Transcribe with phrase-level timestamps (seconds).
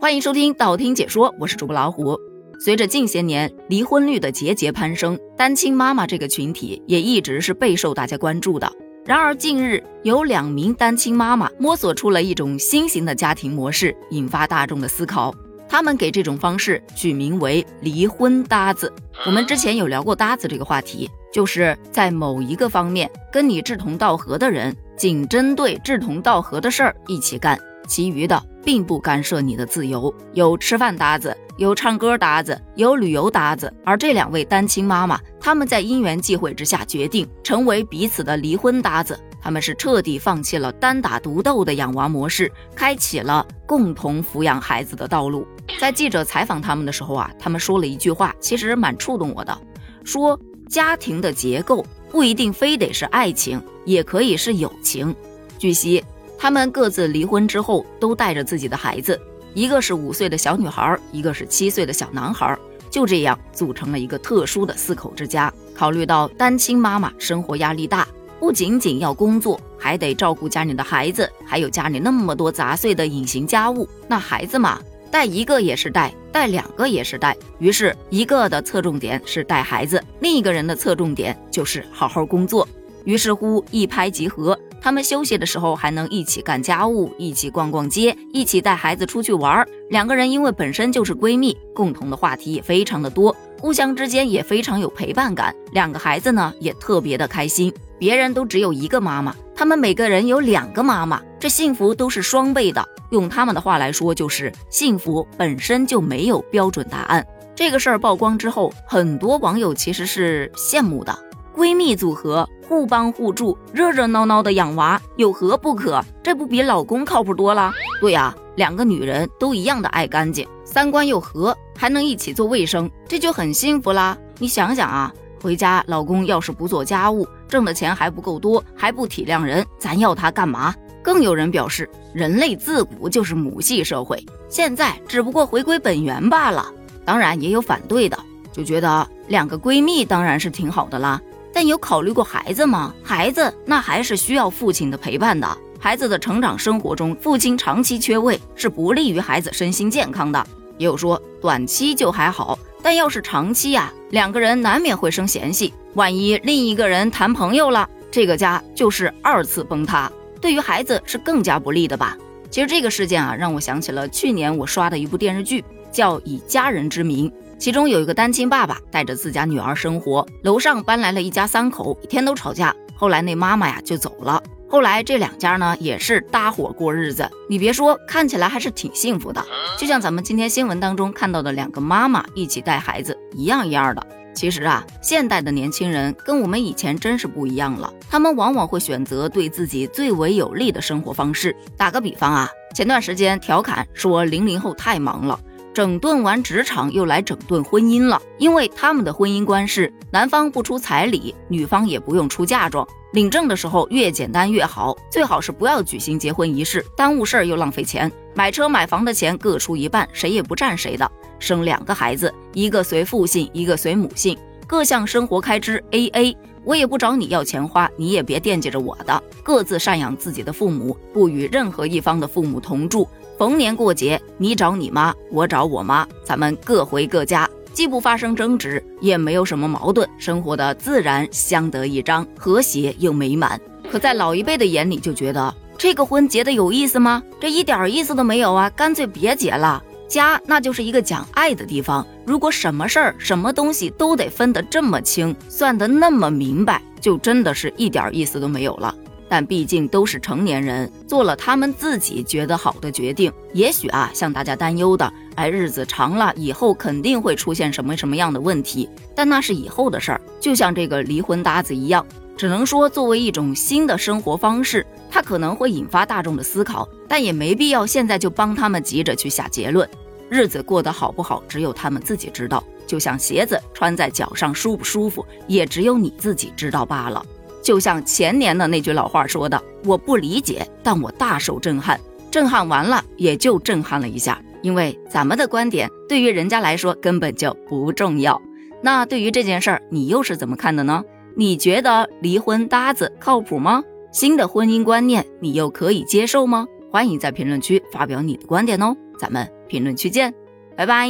[0.00, 2.18] 欢迎收听道听解说，我是主播老虎。
[2.58, 8.70] 随着近些年离婚率的节节攀升，单亲妈妈这个群体也一直是备受大家关注的。
[9.04, 15.34] 然而近日有两名单亲妈妈摸索出了一种新型的家庭模式，引发大众的思考。
[15.68, 18.92] 他们给这种方式取名为“离婚搭子”。
[19.26, 30.12] 我们之前有聊过搭子这个话题，就是在某一个方面跟你志同道合的人，仅针对志同道合的事儿一起干，其余的并不干涉你的自由。
[30.32, 33.72] 有吃饭搭子，有唱歌搭子，有旅游搭子。
[33.84, 39.18] 而这两位单亲妈妈，他们在因缘际会之下决定成为彼此的离婚搭子。
[39.40, 45.46] 他们是彻底放弃了单打独斗的养娃模式，开启了共同抚养孩子的道路。
[45.78, 49.54] 在记者采访他们的时候啊，他们说了一句话，其实蛮触动我的，
[50.02, 55.14] 说家庭的结构不一定非得是爱情，也可以是友情。
[55.58, 56.02] 据悉，
[56.38, 59.20] 他们各自离婚之后都带着自己的孩子，
[59.54, 62.58] 一个是五岁的小女孩，一个是七岁的小男孩，
[62.90, 65.52] 就这样组成了一个特殊的四口之家。
[65.74, 68.06] 考虑到单亲妈妈生活压力大。
[68.40, 73.88] 不仅仅要工作，还得照顾家里的孩子，还有家里那么多杂碎的隐形家务。
[74.06, 74.78] 那孩子嘛，
[75.10, 77.34] 带一个也是带，带两个也是带。
[77.58, 82.68] 于是，一个的侧重点是带孩子，另一个人的侧重点就是好好工作。
[83.04, 89.66] 于是乎，一拍即合，他们休息的时候还能一起干家务，一起逛逛街，一起带孩子出去玩。
[89.88, 95.54] 两个人因为本身就是闺蜜，共同的话题也非常的多，互相之间也非常有陪伴感。
[95.72, 97.72] 两个孩子呢，也特别的开心。
[97.98, 102.86] 别人都只有一个妈妈，他们每个人有两个妈妈，这幸福都是双倍的。
[103.08, 107.26] 用他们的话来说，就是幸福本身就没有标准答案。
[107.54, 111.18] 这个事儿曝光之后，很多网友其实是羡慕的。
[111.56, 116.02] 闺蜜组合，互帮互助，热热闹闹的养娃，有何不可？
[116.22, 117.72] 这不比老公靠谱多了？
[118.00, 124.16] 对呀，两个女人都一样的爱干净，三观又合，还能一起做卫生，这就很幸福啦。
[124.38, 125.12] 你想想啊。
[125.42, 130.74] 回家，老公要是不做家务，挣的钱还不够多，还不体谅人，咱要他干嘛？
[131.02, 136.72] 更有人表示，人类自古就是母系社会，现在只不过回归本源罢了。
[137.04, 138.18] 当然，也有反对的，
[138.50, 141.20] 就觉得两个闺蜜当然是挺好的啦。
[141.54, 142.92] 但有考虑过孩子吗？
[143.02, 145.48] 孩子那还是需要父亲的陪伴的。
[145.78, 150.46] 孩子的成长生活中，父亲长期缺位是不利于孩子身心健康的。
[150.76, 152.58] 也有说短期就还好。
[152.82, 155.72] 但要是长期呀，两个人难免会生嫌隙。
[155.94, 160.10] 万一另一个人谈朋友了，这个家就是二次崩塌，
[160.40, 162.16] 对于孩子是更加不利的吧？
[162.50, 172.74] 其实这个事件啊，让我想起了去年我刷的一部电视剧，叫《以家人之名》，其中有一个单亲爸爸带着自家女儿生活，楼上搬来了一家三口，每天都吵架。
[172.96, 174.42] 后来那妈妈呀就走了。
[174.68, 179.44] 后来这两家呢也是搭伙过日子，你别说，看起来还是挺幸福的，
[179.78, 184.04] 就像咱们今天新闻当中看到的两个妈妈一起带孩子一样一样的。
[184.34, 191.54] 其实啊，现代的年轻人跟我们以前真是不一样了，他们往往会选择对自己最为有利的生活方式。
[191.76, 195.38] 打个比方啊，前段时间调侃说零零后太忙了。
[195.74, 198.22] 整顿完职场，又来整顿婚姻了。
[198.38, 208.10] 因为他们的婚姻观是，男方不出彩礼，女方也不用出嫁妆，领证的时候越简单越好，最好是不要举行结婚仪式，耽误事儿又浪费钱。
[208.34, 211.10] 买车买房的钱各出一半，谁也不占谁的。
[211.40, 219.20] 生两个孩子，一个随父姓，一个随母姓，各项生活开支 A A，我也不找你要钱花，你也别惦记着我的。
[219.42, 223.08] 各自赡养自己的父母，不与任何一方的父母同住。
[223.36, 233.60] 逢年过节，你找你妈，我找我妈，咱们各回各家，既不发生争执，也没有什么矛盾，生活的自然相得益彰，和谐又美满。
[233.90, 237.22] 可在老一辈的眼里，就觉得这个婚结的有意思吗？
[237.40, 238.70] 这一点意思都没有啊！
[238.70, 239.82] 干脆别结了。
[240.06, 248.94] 家那就是一个讲爱的地方，如果什么事儿、什么东西都得分得这么清，算得那么明白，就真的是一点意思都没有了。
[249.28, 253.32] 但毕竟都是成年人，做了他们自己觉得好的决定。
[253.52, 260.20] 也许啊，像大家担忧的，哎，日子长了以后肯定会出现什么什么样的问题，但那是以后的事儿。
[260.40, 262.06] 就像这个离婚搭子一样，
[262.36, 269.88] 只能说作为一种新的生活方式，它可能会引发大众的思考，但也没必要现在就帮他们急着去下结论。
[270.30, 272.62] 日子过得好不好，只有他们自己知道。
[272.86, 277.24] 就像鞋子穿在脚上舒不舒服，也只有你自己知道罢了。
[277.64, 281.98] 就像前年的那句老话说的：“我不理解，但我大受震撼。
[282.30, 288.40] 震撼完了，也就震撼了一下，因为咱们的观点对于人家来说根本就不重要。
[288.82, 291.02] 那对于这件事儿，你又是怎么看的呢？
[291.36, 293.82] 你觉得离婚搭子靠谱吗？
[294.12, 296.66] 新的婚姻观念，你又可以接受吗？
[296.90, 298.94] 欢迎在评论区发表你的观点哦。
[299.18, 300.34] 咱们评论区见，
[300.76, 301.08] 拜拜。